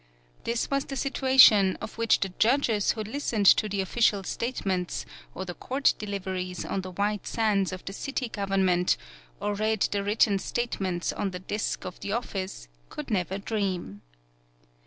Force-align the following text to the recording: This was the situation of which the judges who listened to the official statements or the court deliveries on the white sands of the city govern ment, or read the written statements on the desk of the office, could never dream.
This 0.45 0.71
was 0.71 0.85
the 0.85 0.95
situation 0.95 1.75
of 1.79 1.99
which 1.99 2.21
the 2.21 2.29
judges 2.39 2.93
who 2.93 3.03
listened 3.03 3.45
to 3.45 3.69
the 3.69 3.81
official 3.81 4.23
statements 4.23 5.05
or 5.35 5.45
the 5.45 5.53
court 5.53 5.93
deliveries 5.99 6.65
on 6.65 6.81
the 6.81 6.89
white 6.89 7.27
sands 7.27 7.71
of 7.71 7.85
the 7.85 7.93
city 7.93 8.27
govern 8.27 8.65
ment, 8.65 8.97
or 9.39 9.53
read 9.53 9.81
the 9.91 10.03
written 10.03 10.39
statements 10.39 11.13
on 11.13 11.29
the 11.29 11.37
desk 11.39 11.85
of 11.85 11.99
the 11.99 12.13
office, 12.13 12.67
could 12.89 13.11
never 13.11 13.37
dream. 13.37 14.01